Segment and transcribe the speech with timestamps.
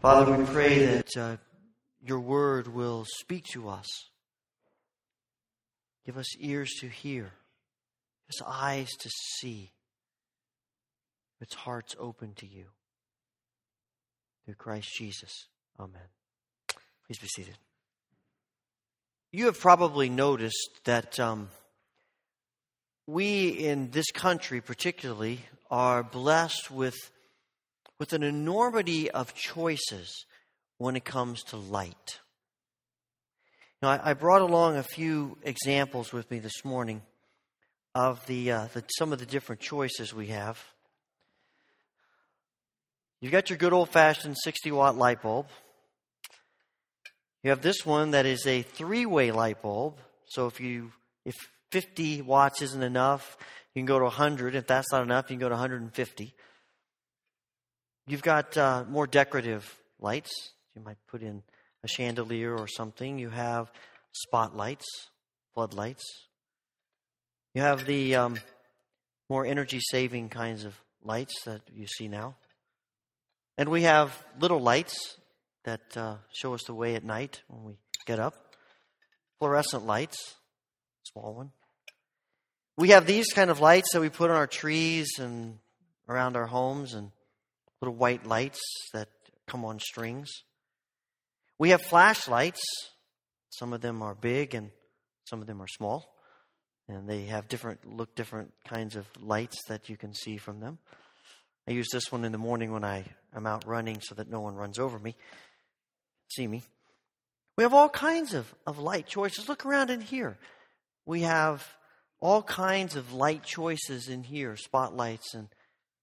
[0.00, 1.36] Father, we pray that uh,
[2.00, 3.86] your word will speak to us.
[6.06, 9.72] Give us ears to hear, give us eyes to see,
[11.40, 12.66] its hearts open to you.
[14.44, 15.48] Through Christ Jesus.
[15.80, 16.00] Amen.
[17.06, 17.58] Please be seated.
[19.32, 21.48] You have probably noticed that um,
[23.06, 25.40] we in this country, particularly,
[25.70, 26.96] are blessed with,
[27.98, 30.24] with an enormity of choices
[30.78, 32.20] when it comes to light.
[33.82, 37.02] Now, I, brought along a few examples with me this morning
[37.94, 40.60] of the, uh, the, some of the different choices we have.
[43.20, 45.46] You've got your good old fashioned 60 watt light bulb.
[47.42, 49.98] You have this one that is a three way light bulb.
[50.26, 50.92] So if you
[51.24, 51.34] if
[51.70, 53.36] 50 watts isn't enough,
[53.74, 54.54] you can go to 100.
[54.54, 56.34] If that's not enough, you can go to 150.
[58.08, 60.32] You've got uh, more decorative lights.
[60.74, 61.42] You might put in
[61.84, 63.18] a chandelier or something.
[63.18, 63.70] You have
[64.12, 64.86] spotlights,
[65.52, 66.04] floodlights.
[67.52, 68.38] You have the um,
[69.28, 72.36] more energy saving kinds of lights that you see now.
[73.58, 75.18] And we have little lights
[75.64, 77.74] that uh, show us the way at night when we
[78.06, 78.54] get up.
[79.38, 80.36] Fluorescent lights,
[81.04, 81.50] small one.
[82.78, 85.58] We have these kind of lights that we put on our trees and
[86.08, 87.10] around our homes, and
[87.80, 88.60] little white lights
[88.92, 89.08] that
[89.46, 90.28] come on strings.
[91.58, 92.60] We have flashlights.
[93.50, 94.70] Some of them are big and
[95.24, 96.14] some of them are small.
[96.88, 100.78] And they have different, look different kinds of lights that you can see from them.
[101.66, 104.40] I use this one in the morning when I am out running so that no
[104.40, 105.14] one runs over me,
[106.28, 106.62] see me.
[107.56, 109.48] We have all kinds of, of light choices.
[109.48, 110.38] Look around in here.
[111.04, 111.66] We have
[112.20, 115.48] all kinds of light choices in here spotlights and,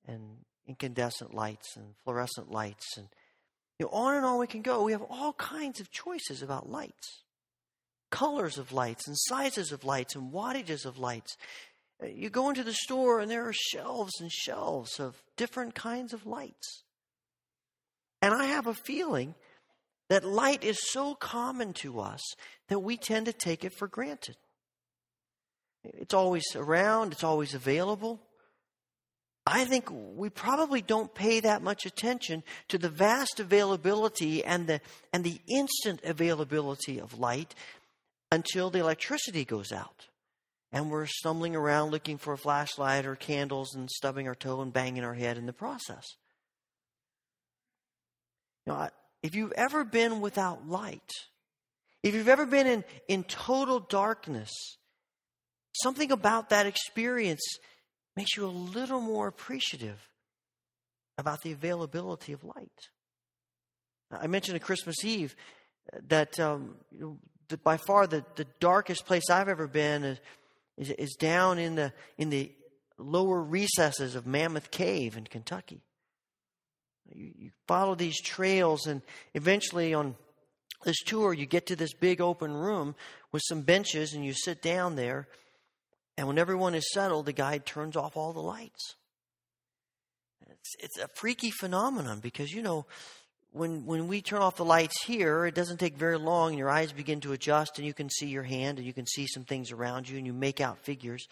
[0.05, 0.21] and
[0.67, 2.97] incandescent lights and fluorescent lights.
[2.97, 3.07] And
[3.79, 4.83] you know, on and on we can go.
[4.83, 7.23] We have all kinds of choices about lights
[8.15, 11.35] colors of lights and sizes of lights and wattages of lights.
[12.01, 16.13] Uh, you go into the store and there are shelves and shelves of different kinds
[16.13, 16.83] of lights.
[18.21, 19.35] And I have a feeling
[20.09, 22.21] that light is so common to us
[22.69, 24.37] that we tend to take it for granted.
[25.83, 28.21] It's always around, it's always available.
[29.45, 34.81] I think we probably don't pay that much attention to the vast availability and the,
[35.13, 37.53] and the instant availability of light
[38.31, 40.07] until the electricity goes out
[40.71, 44.73] and we're stumbling around looking for a flashlight or candles and stubbing our toe and
[44.73, 46.03] banging our head in the process.
[49.23, 51.11] If you've ever been without light,
[52.03, 54.51] if you've ever been in, in total darkness,
[55.71, 57.41] something about that experience
[58.15, 60.09] makes you a little more appreciative
[61.17, 62.89] about the availability of light.
[64.11, 65.35] I mentioned at Christmas Eve
[66.07, 67.17] that, um, you know,
[67.47, 70.19] the, by far the, the darkest place I've ever been is
[70.77, 72.51] is, is down in the, in the
[72.97, 75.81] lower recesses of Mammoth Cave in Kentucky.
[77.13, 79.01] You, you follow these trails, and
[79.33, 80.15] eventually on
[80.83, 82.95] this tour, you get to this big open room
[83.31, 85.27] with some benches, and you sit down there.
[86.17, 88.95] And when everyone is settled, the guide turns off all the lights.
[90.49, 92.85] It's, it's a freaky phenomenon because, you know,
[93.51, 96.69] when when we turn off the lights here, it doesn't take very long, and your
[96.69, 99.45] eyes begin to adjust, and you can see your hand, and you can see some
[99.45, 101.27] things around you, and you make out figures.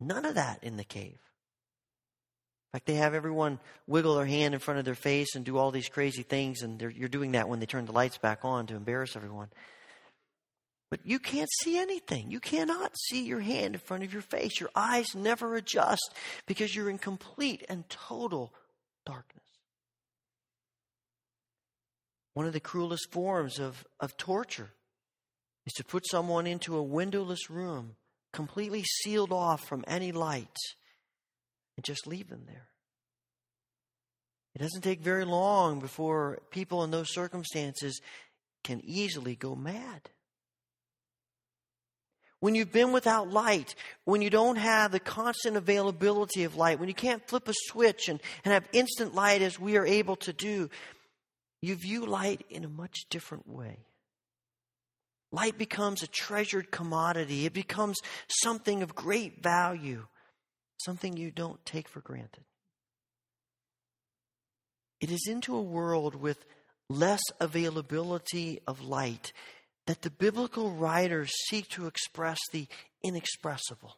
[0.00, 1.18] None of that in the cave.
[2.72, 5.58] In fact, they have everyone wiggle their hand in front of their face and do
[5.58, 8.66] all these crazy things, and you're doing that when they turn the lights back on
[8.68, 9.48] to embarrass everyone.
[10.92, 12.30] But you can't see anything.
[12.30, 14.60] You cannot see your hand in front of your face.
[14.60, 16.12] Your eyes never adjust
[16.44, 18.52] because you're in complete and total
[19.06, 19.46] darkness.
[22.34, 24.68] One of the cruelest forms of, of torture
[25.64, 27.96] is to put someone into a windowless room,
[28.34, 30.58] completely sealed off from any light,
[31.78, 32.68] and just leave them there.
[34.54, 37.98] It doesn't take very long before people in those circumstances
[38.62, 40.10] can easily go mad.
[42.42, 46.88] When you've been without light, when you don't have the constant availability of light, when
[46.88, 50.32] you can't flip a switch and, and have instant light as we are able to
[50.32, 50.68] do,
[51.60, 53.78] you view light in a much different way.
[55.30, 58.00] Light becomes a treasured commodity, it becomes
[58.42, 60.08] something of great value,
[60.78, 62.42] something you don't take for granted.
[65.00, 66.44] It is into a world with
[66.88, 69.32] less availability of light
[69.86, 72.66] that the biblical writers seek to express the
[73.02, 73.96] inexpressible,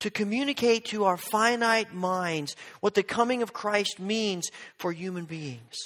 [0.00, 4.48] to communicate to our finite minds what the coming of Christ means
[4.78, 5.76] for human beings.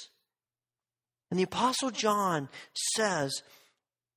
[1.29, 2.49] And the Apostle John
[2.95, 3.43] says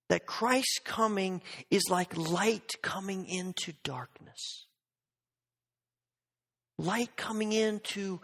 [0.09, 4.67] that Christ's coming is like light coming into darkness.
[6.79, 8.21] Light coming into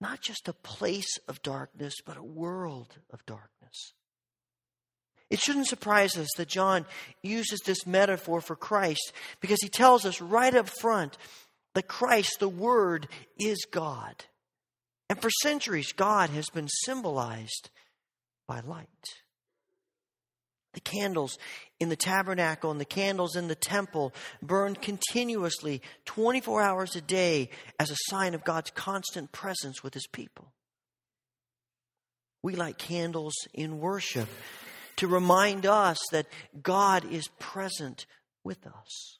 [0.00, 3.94] not just a place of darkness, but a world of darkness.
[5.30, 6.86] It shouldn't surprise us that John
[7.22, 11.18] uses this metaphor for Christ because he tells us right up front
[11.74, 13.08] that Christ, the Word,
[13.38, 14.24] is God.
[15.10, 17.70] And for centuries, God has been symbolized
[18.46, 18.88] by light.
[20.74, 21.38] The candles
[21.80, 27.50] in the tabernacle and the candles in the temple burned continuously 24 hours a day
[27.78, 30.52] as a sign of God's constant presence with his people.
[32.42, 34.28] We light candles in worship
[34.98, 36.26] to remind us that
[36.60, 38.06] God is present
[38.44, 39.18] with us.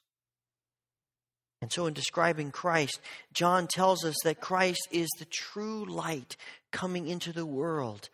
[1.61, 2.99] And so, in describing Christ,
[3.33, 6.37] John tells us that Christ is the true light
[6.71, 8.09] coming into the world,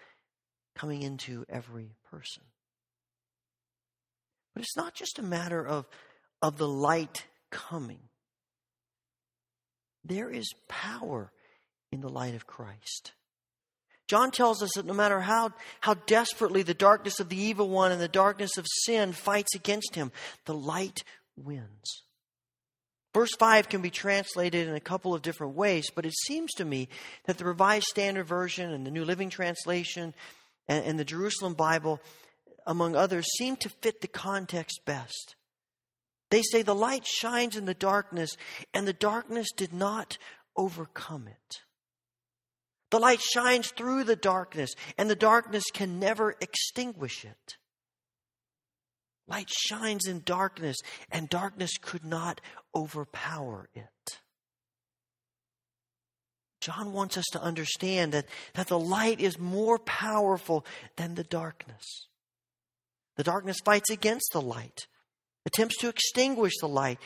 [0.75, 2.43] coming into every person.
[4.53, 5.85] But it's not just a matter of,
[6.41, 7.99] of the light coming,
[10.03, 11.31] there is power
[11.91, 13.11] in the light of Christ.
[14.07, 17.91] John tells us that no matter how, how desperately the darkness of the evil one
[17.91, 20.11] and the darkness of sin fights against him,
[20.45, 21.03] the light
[21.35, 22.03] wins.
[23.13, 26.65] Verse 5 can be translated in a couple of different ways, but it seems to
[26.65, 26.89] me
[27.25, 30.13] that the Revised Standard Version and the New Living Translation
[30.67, 32.01] and, and the Jerusalem Bible,
[32.67, 35.35] among others, seem to fit the context best.
[36.29, 38.35] They say the light shines in the darkness,
[38.73, 40.17] and the darkness did not
[40.57, 41.61] overcome it.
[42.95, 47.57] The light shines through the darkness, and the darkness can never extinguish it.
[49.27, 50.77] Light shines in darkness,
[51.11, 52.39] and darkness could not
[52.73, 54.21] overpower it.
[56.61, 60.65] John wants us to understand that, that the light is more powerful
[60.95, 62.07] than the darkness.
[63.17, 64.87] The darkness fights against the light,
[65.45, 66.99] attempts to extinguish the light,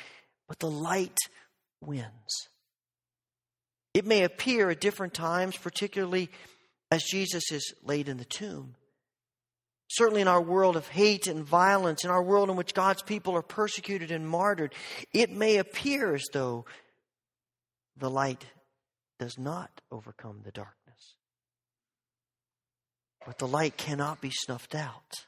[0.47, 1.17] but the light
[1.81, 2.49] wins.
[3.93, 6.29] It may appear at different times, particularly
[6.91, 8.75] as Jesus is laid in the tomb.
[9.91, 13.35] Certainly, in our world of hate and violence, in our world in which God's people
[13.35, 14.75] are persecuted and martyred,
[15.13, 16.65] it may appear as though
[17.97, 18.45] the light
[19.17, 21.15] does not overcome the darkness.
[23.25, 25.25] But the light cannot be snuffed out,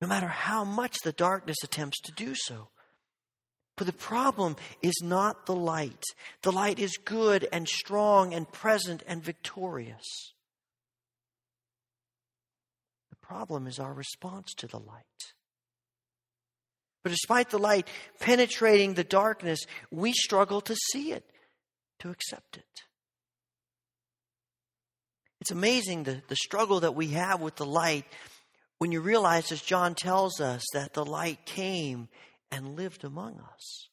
[0.00, 2.68] no matter how much the darkness attempts to do so.
[3.76, 6.02] But the problem is not the light.
[6.42, 10.32] The light is good and strong and present and victorious.
[13.10, 15.04] The problem is our response to the light.
[17.02, 17.86] But despite the light
[18.18, 21.24] penetrating the darkness, we struggle to see it,
[22.00, 22.64] to accept it.
[25.40, 28.06] It's amazing the, the struggle that we have with the light
[28.78, 32.08] when you realize, as John tells us, that the light came
[32.50, 33.88] and lived among us.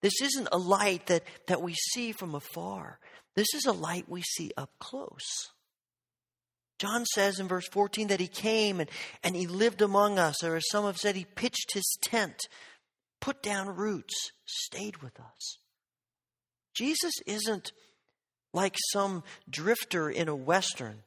[0.00, 2.98] This isn't a light that, that we see from afar.
[3.34, 5.50] This is a light we see up close.
[6.78, 8.88] John says in verse 14 that he came and,
[9.24, 12.36] and he lived among us, or as some have said, he pitched his tent,
[13.20, 14.14] put down roots,
[14.46, 15.58] stayed with us.
[16.74, 17.72] Jesus isn't
[18.52, 21.02] like some drifter in a Western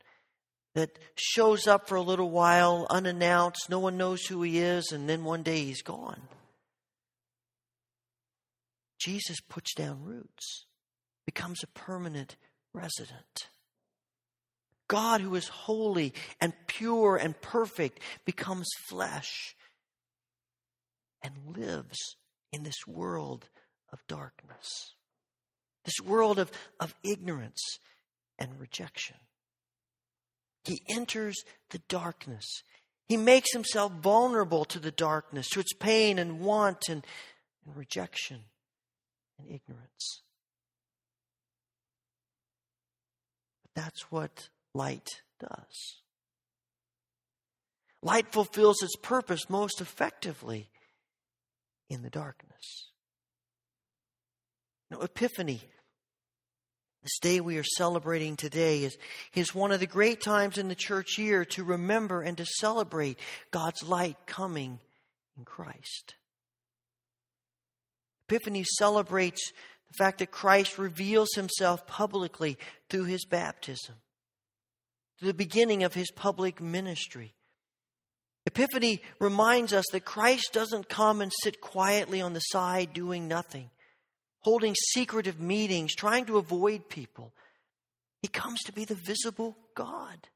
[0.73, 5.09] that shows up for a little while unannounced, no one knows who he is, and
[5.09, 6.21] then one day he's gone.
[8.99, 10.65] Jesus puts down roots,
[11.25, 12.35] becomes a permanent
[12.73, 13.47] resident.
[14.87, 19.55] God, who is holy and pure and perfect, becomes flesh
[21.23, 21.97] and lives
[22.51, 23.49] in this world
[23.91, 24.93] of darkness,
[25.85, 27.79] this world of, of ignorance
[28.37, 29.15] and rejection.
[30.63, 32.63] He enters the darkness.
[33.07, 37.05] He makes himself vulnerable to the darkness, to its pain and want and,
[37.65, 38.41] and rejection
[39.37, 40.21] and ignorance.
[43.63, 46.01] But that's what light does.
[48.03, 50.69] Light fulfills its purpose most effectively
[51.89, 52.91] in the darkness.
[54.89, 55.61] Now, Epiphany
[57.03, 58.95] this day we are celebrating today is,
[59.33, 63.17] is one of the great times in the church year to remember and to celebrate
[63.49, 64.79] God's light coming
[65.37, 66.15] in Christ.
[68.29, 69.51] Epiphany celebrates
[69.89, 72.57] the fact that Christ reveals himself publicly
[72.89, 73.95] through his baptism,
[75.19, 77.33] through the beginning of his public ministry.
[78.45, 83.71] Epiphany reminds us that Christ doesn't come and sit quietly on the side doing nothing
[84.41, 87.33] holding secretive meetings, trying to avoid people.
[88.21, 90.27] He comes to be the visible God.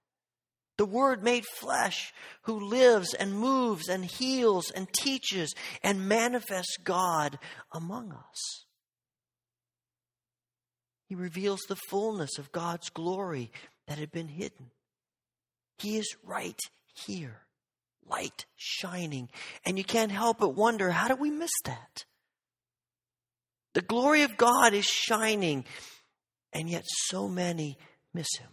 [0.78, 7.40] the Word made flesh, who lives and moves and heals and teaches and manifests God
[7.74, 8.66] among us.
[11.08, 13.52] He reveals the fullness of God's glory
[13.88, 14.72] that had been hidden.
[15.78, 16.60] He is right
[17.06, 17.42] here,
[18.08, 19.30] light shining,
[19.66, 22.06] and you can't help but wonder how did we miss that?
[23.76, 25.66] The glory of God is shining,
[26.54, 27.78] and yet so many
[28.14, 28.50] miss Him.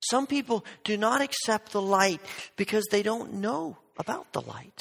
[0.00, 2.20] Some people do not accept the light
[2.56, 4.80] because they don't know about the light.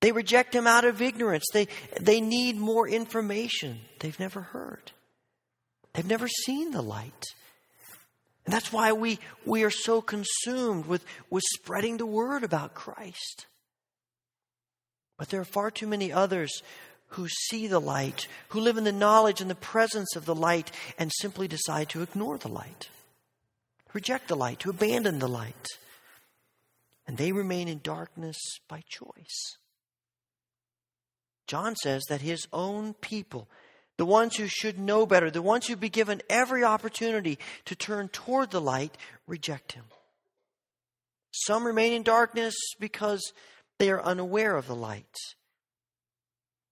[0.00, 1.44] They reject him out of ignorance.
[1.52, 1.68] They,
[2.00, 4.92] they need more information they've never heard.
[5.94, 7.24] They've never seen the light.
[8.44, 13.46] And that's why we, we are so consumed with, with spreading the word about Christ.
[15.18, 16.62] But there are far too many others
[17.08, 20.70] who see the light, who live in the knowledge and the presence of the light,
[20.98, 22.88] and simply decide to ignore the light,
[23.92, 25.66] reject the light, to abandon the light.
[27.06, 28.36] And they remain in darkness
[28.68, 29.56] by choice.
[31.46, 33.48] John says that his own people,
[33.96, 38.08] the ones who should know better, the ones who'd be given every opportunity to turn
[38.08, 38.96] toward the light,
[39.28, 39.84] reject him.
[41.30, 43.32] Some remain in darkness because
[43.78, 45.14] they are unaware of the light.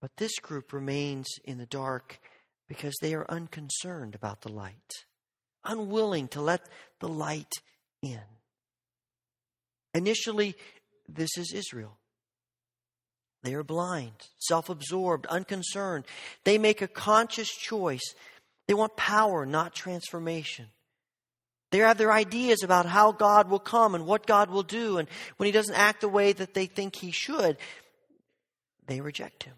[0.05, 2.21] But this group remains in the dark
[2.69, 5.07] because they are unconcerned about the light,
[5.65, 6.69] unwilling to let
[7.01, 7.55] the light
[8.03, 8.21] in.
[9.95, 10.57] Initially,
[11.09, 11.97] this is Israel.
[13.45, 16.05] They are blind, self absorbed, unconcerned.
[16.45, 18.15] They make a conscious choice.
[18.69, 20.67] They want power, not transformation.
[21.71, 24.99] They have their ideas about how God will come and what God will do.
[24.99, 25.09] And
[25.39, 27.57] when He doesn't act the way that they think He should,
[28.87, 29.55] they reject Him.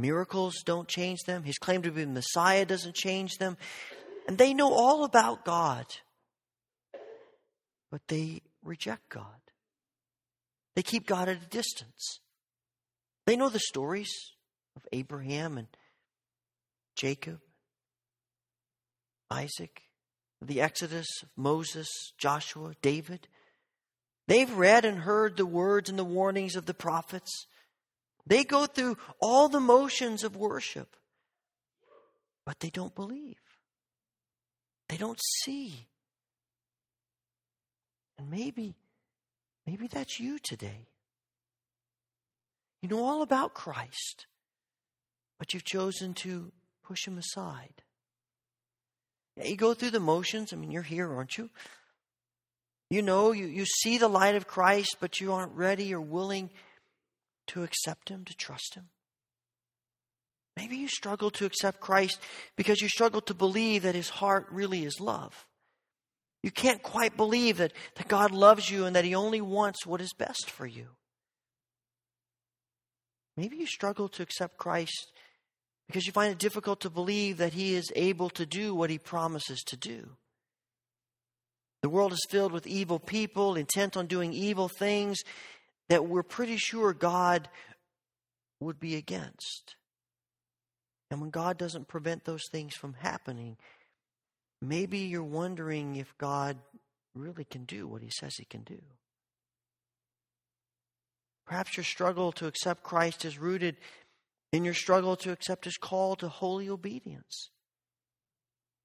[0.00, 1.42] Miracles don't change them.
[1.42, 3.56] His claim to be Messiah doesn't change them.
[4.26, 5.86] And they know all about God,
[7.90, 9.24] but they reject God.
[10.76, 12.20] They keep God at a distance.
[13.26, 14.12] They know the stories
[14.76, 15.68] of Abraham and
[16.96, 17.40] Jacob,
[19.30, 19.82] Isaac,
[20.42, 21.88] the Exodus, of Moses,
[22.18, 23.28] Joshua, David.
[24.26, 27.46] They've read and heard the words and the warnings of the prophets.
[28.26, 30.96] They go through all the motions of worship,
[32.44, 33.36] but they don't believe.
[34.88, 35.86] They don't see.
[38.18, 38.74] And maybe,
[39.66, 40.88] maybe that's you today.
[42.82, 44.26] You know all about Christ,
[45.38, 47.82] but you've chosen to push him aside.
[49.36, 50.52] Yeah, you go through the motions.
[50.52, 51.50] I mean, you're here, aren't you?
[52.90, 56.50] You know, you, you see the light of Christ, but you aren't ready or willing
[57.52, 58.88] to accept him, to trust him.
[60.56, 62.20] Maybe you struggle to accept Christ
[62.56, 65.46] because you struggle to believe that his heart really is love.
[66.42, 70.00] You can't quite believe that, that God loves you and that he only wants what
[70.00, 70.88] is best for you.
[73.36, 75.12] Maybe you struggle to accept Christ
[75.86, 78.98] because you find it difficult to believe that He is able to do what He
[78.98, 80.10] promises to do.
[81.82, 85.18] The world is filled with evil people intent on doing evil things
[85.90, 87.48] that we're pretty sure God
[88.60, 89.76] would be against.
[91.10, 93.56] And when God doesn't prevent those things from happening,
[94.62, 96.56] maybe you're wondering if God
[97.14, 98.80] really can do what He says He can do.
[101.46, 103.76] Perhaps your struggle to accept Christ is rooted
[104.52, 107.50] in your struggle to accept his call to holy obedience.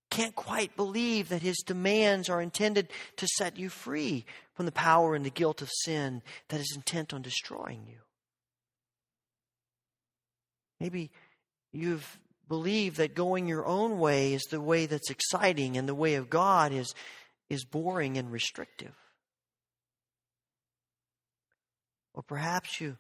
[0.10, 5.16] Can't quite believe that his demands are intended to set you free from the power
[5.16, 7.98] and the guilt of sin that is intent on destroying you.
[10.80, 11.12] Maybe
[11.72, 16.16] you've believed that going your own way is the way that's exciting and the way
[16.16, 16.94] of God is,
[17.50, 18.94] is boring and restrictive.
[22.14, 22.98] Or perhaps you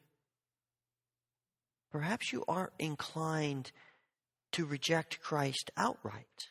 [1.91, 3.71] perhaps you aren't inclined
[4.51, 6.49] to reject Christ outright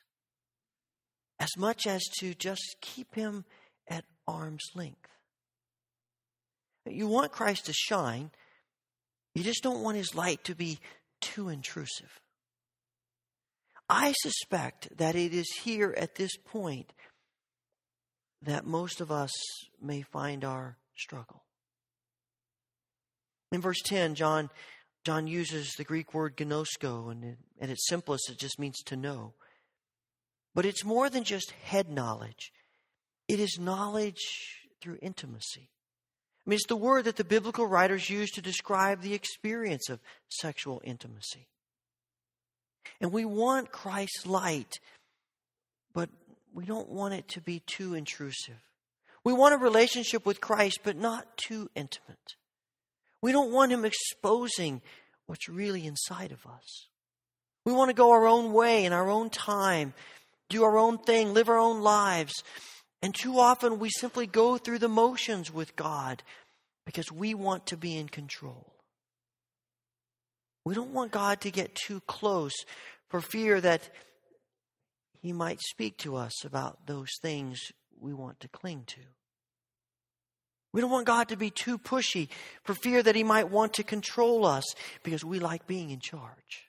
[1.39, 3.45] as much as to just keep him
[3.89, 5.09] at arm's length.
[6.87, 8.31] You want Christ to shine,
[9.35, 10.79] you just don't want his light to be
[11.21, 12.21] too intrusive.
[13.89, 16.93] I suspect that it is here at this point
[18.43, 19.33] that most of us
[19.81, 21.43] may find our struggle.
[23.53, 24.51] In verse 10, John,
[25.05, 29.35] John uses the Greek word gnosko, and at its simplest, it just means to know.
[30.55, 32.53] But it's more than just head knowledge,
[33.29, 35.71] it is knowledge through intimacy.
[36.47, 40.01] I mean, it's the word that the biblical writers use to describe the experience of
[40.29, 41.49] sexual intimacy.
[43.01, 44.79] And we want Christ's light,
[45.95, 46.11] but
[46.53, 48.61] we don't want it to be too intrusive.
[49.25, 52.37] We want a relationship with Christ, but not too intimate.
[53.23, 54.83] We don't want Him exposing
[55.27, 56.89] what's really inside of us.
[57.65, 59.95] We want to go our own way in our own time,
[60.49, 62.33] do our own thing, live our own lives.
[63.03, 66.23] And too often we simply go through the motions with God
[66.87, 68.73] because we want to be in control.
[70.65, 72.55] We don't want God to get too close
[73.09, 73.91] for fear that
[75.21, 77.61] He might speak to us about those things
[78.01, 79.01] we want to cling to.
[80.73, 82.29] We don't want God to be too pushy
[82.65, 84.65] for fear that He might want to control us
[85.03, 86.69] because we like being in charge.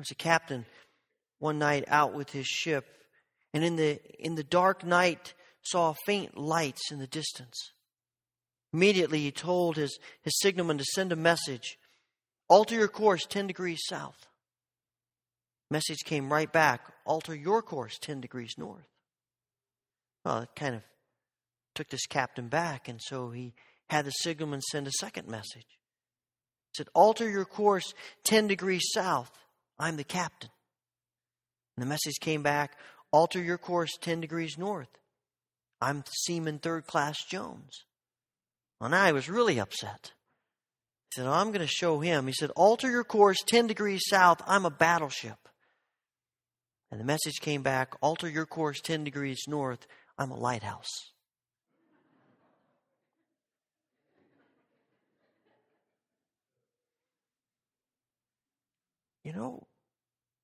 [0.00, 0.66] Was a captain
[1.38, 2.86] one night out with his ship,
[3.54, 7.72] and in the, in the dark night saw faint lights in the distance.
[8.72, 11.78] Immediately he told his, his signalman to send a message
[12.48, 14.26] alter your course 10 degrees south.
[15.70, 18.88] Message came right back alter your course 10 degrees north.
[20.24, 20.82] Well, it kind of
[21.74, 23.54] took this captain back, and so he
[23.88, 25.66] had the signalman send a second message.
[26.76, 29.30] Said, Alter your course 10 degrees south.
[29.80, 30.50] I'm the captain.
[31.76, 32.76] And the message came back,
[33.10, 34.90] Alter your course 10 degrees north.
[35.80, 37.84] I'm Seaman Third Class Jones.
[38.80, 40.12] Now I was really upset.
[41.08, 42.26] He said, I'm going to show him.
[42.26, 44.42] He said, Alter your course 10 degrees south.
[44.46, 45.48] I'm a battleship.
[46.90, 49.86] And the message came back, Alter your course 10 degrees north.
[50.18, 51.12] I'm a lighthouse.
[59.24, 59.66] You know,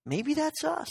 [0.06, 0.88] maybe that's us.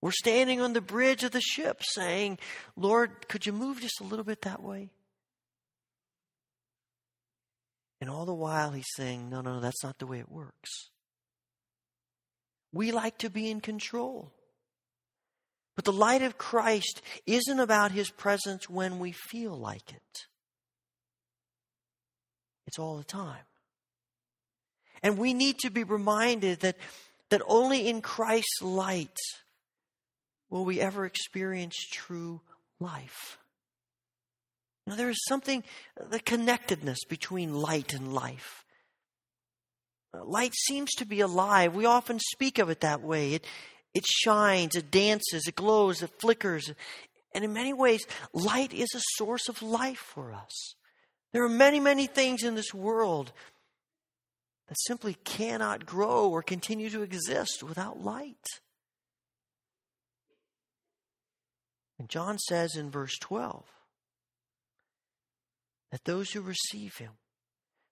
[0.00, 2.38] We're standing on the bridge of the ship saying,
[2.76, 4.90] Lord, could you move just a little bit that way?
[8.00, 10.90] And all the while he's saying, no, no, no, that's not the way it works.
[12.72, 14.32] We like to be in control.
[15.74, 20.26] But the light of Christ isn't about his presence when we feel like it,
[22.66, 23.44] it's all the time.
[25.02, 26.76] And we need to be reminded that,
[27.30, 29.18] that only in Christ's light
[30.50, 32.40] will we ever experience true
[32.78, 33.38] life.
[34.86, 35.64] Now, there is something,
[36.10, 38.64] the connectedness between light and life.
[40.14, 41.74] Uh, light seems to be alive.
[41.74, 43.34] We often speak of it that way.
[43.34, 43.44] It,
[43.94, 46.70] it shines, it dances, it glows, it flickers.
[47.34, 50.74] And in many ways, light is a source of life for us.
[51.32, 53.32] There are many, many things in this world
[54.68, 58.46] that simply cannot grow or continue to exist without light.
[61.98, 63.64] And John says in verse 12
[65.92, 67.12] that those who receive him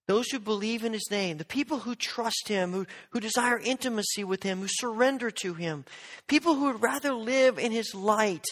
[0.07, 4.23] those who believe in his name, the people who trust him, who, who desire intimacy
[4.23, 5.85] with him, who surrender to him,
[6.27, 8.45] people who would rather live in his light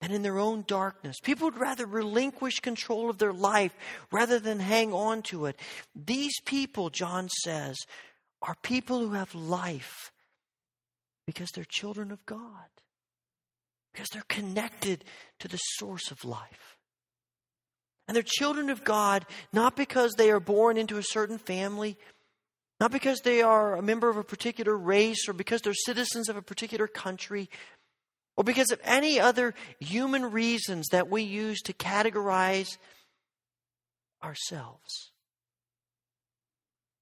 [0.00, 3.74] than in their own darkness, people would rather relinquish control of their life
[4.10, 5.58] rather than hang on to it.
[5.94, 7.76] These people, John says,
[8.42, 10.10] are people who have life
[11.26, 12.68] because they're children of God,
[13.92, 15.04] because they're connected
[15.40, 16.78] to the source of life.
[18.08, 21.96] And they're children of God not because they are born into a certain family,
[22.80, 26.36] not because they are a member of a particular race or because they're citizens of
[26.36, 27.50] a particular country,
[28.36, 32.78] or because of any other human reasons that we use to categorize
[34.22, 35.12] ourselves,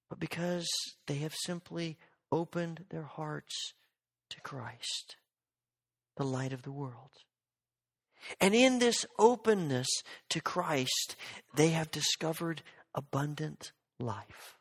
[0.09, 0.67] but because
[1.07, 1.97] they have simply
[2.31, 3.73] opened their hearts
[4.29, 5.15] to Christ,
[6.17, 7.11] the light of the world.
[8.41, 9.87] And in this openness
[10.29, 11.15] to Christ,
[11.55, 12.61] they have discovered
[12.93, 14.57] abundant life.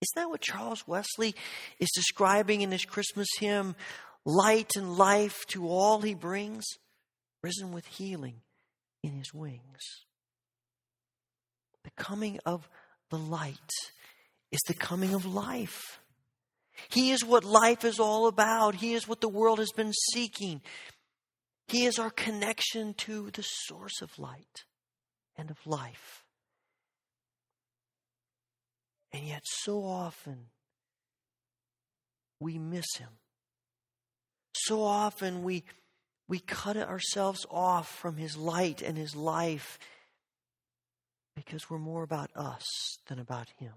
[0.00, 1.34] Isn't that what Charles Wesley
[1.80, 3.74] is describing in his Christmas hymn?
[4.24, 6.66] Light and life to all he brings,
[7.42, 8.42] risen with healing
[9.02, 10.04] in his wings.
[11.84, 12.68] The coming of
[13.10, 13.56] the light
[14.50, 16.00] is the coming of life.
[16.90, 18.76] He is what life is all about.
[18.76, 20.60] He is what the world has been seeking.
[21.68, 24.64] He is our connection to the source of light
[25.36, 26.24] and of life.
[29.12, 30.46] And yet, so often,
[32.40, 33.08] we miss him.
[34.54, 35.64] So often, we,
[36.28, 39.78] we cut ourselves off from his light and his life
[41.34, 42.64] because we're more about us
[43.06, 43.72] than about him.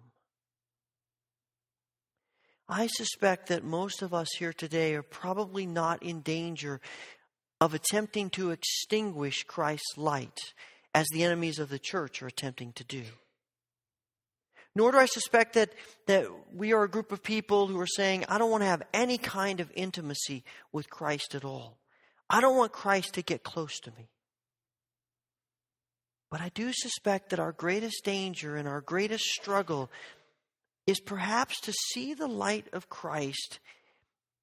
[2.67, 6.79] I suspect that most of us here today are probably not in danger
[7.60, 10.53] of attempting to extinguish Christ's light
[10.95, 13.03] as the enemies of the church are attempting to do.
[14.75, 15.73] Nor do I suspect that,
[16.05, 18.84] that we are a group of people who are saying, I don't want to have
[18.93, 21.77] any kind of intimacy with Christ at all.
[22.29, 24.10] I don't want Christ to get close to me.
[26.29, 29.91] But I do suspect that our greatest danger and our greatest struggle
[30.88, 33.60] is perhaps to see the light of Christ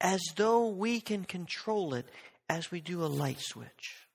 [0.00, 2.06] as though we can control it
[2.48, 4.06] as we do a light switch.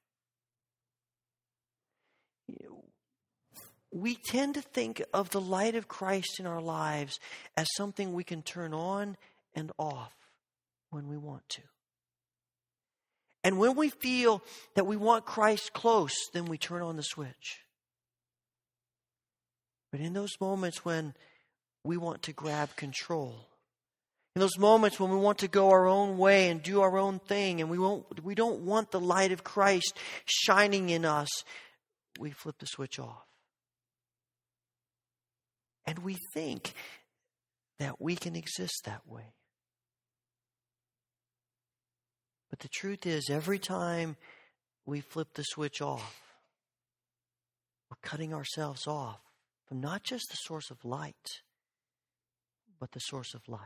[3.94, 7.20] We tend to think of the light of Christ in our lives
[7.56, 9.18] as something we can turn on
[9.54, 10.14] and off
[10.90, 11.62] when we want to.
[13.44, 14.42] And when we feel
[14.74, 17.60] that we want Christ close, then we turn on the switch.
[19.92, 21.14] But in those moments when
[21.84, 23.48] we want to grab control,
[24.36, 27.20] in those moments when we want to go our own way and do our own
[27.20, 31.30] thing, and we, won't, we don't want the light of Christ shining in us,
[32.18, 33.28] we flip the switch off.
[35.86, 36.74] And we think
[37.80, 39.34] that we can exist that way.
[42.50, 44.16] But the truth is, every time
[44.86, 46.22] we flip the switch off,
[47.90, 49.20] we're cutting ourselves off
[49.68, 51.42] from not just the source of light,
[52.80, 53.60] but the source of life.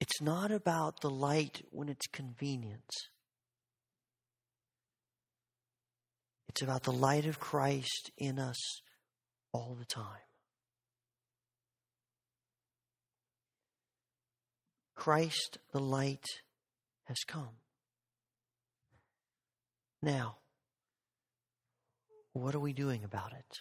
[0.00, 2.90] It's not about the light when it's convenient.
[6.54, 8.80] It's about the light of Christ in us
[9.50, 10.04] all the time.
[14.94, 16.24] Christ, the light,
[17.06, 17.56] has come.
[20.00, 20.36] Now,
[22.34, 23.58] what are we doing about it?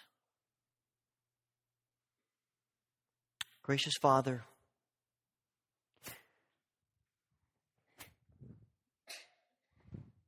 [3.64, 4.44] Gracious Father,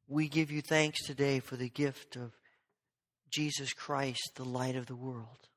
[0.07, 2.31] we give you thanks today for the gift of
[3.35, 5.49] Jesus Christ, the light of the world.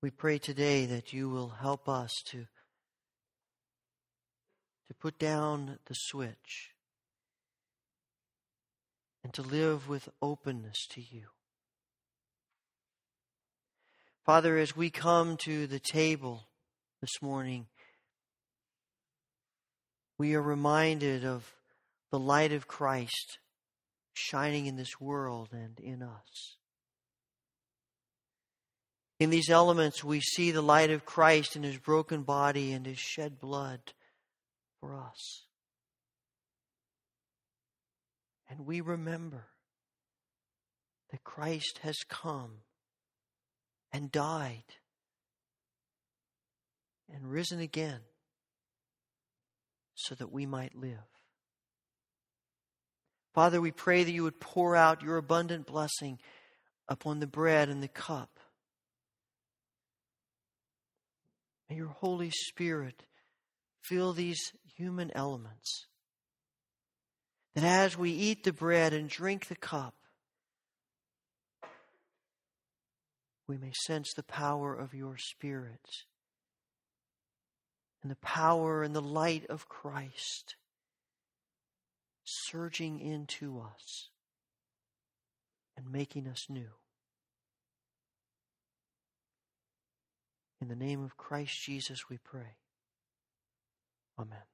[0.00, 2.46] We pray today that you will help us to,
[4.86, 6.70] to put down the switch
[9.22, 11.24] and to live with openness to you.
[14.24, 16.48] Father, as we come to the table
[17.02, 17.66] this morning,
[20.18, 21.54] we are reminded of
[22.10, 23.38] the light of Christ
[24.12, 26.56] shining in this world and in us.
[29.18, 32.98] In these elements, we see the light of Christ in his broken body and his
[32.98, 33.80] shed blood
[34.80, 35.44] for us.
[38.48, 39.46] And we remember
[41.10, 42.58] that Christ has come
[43.92, 44.64] and died
[47.12, 48.00] and risen again
[49.94, 50.98] so that we might live.
[53.34, 56.18] Father, we pray that you would pour out your abundant blessing
[56.88, 58.38] upon the bread and the cup.
[61.68, 63.02] May your Holy Spirit
[63.82, 65.86] fill these human elements.
[67.54, 69.94] That as we eat the bread and drink the cup,
[73.46, 76.04] we may sense the power of your Spirit
[78.04, 80.56] and the power and the light of Christ
[82.22, 84.10] surging into us
[85.74, 86.68] and making us new.
[90.60, 92.56] In the name of Christ Jesus, we pray.
[94.18, 94.53] Amen.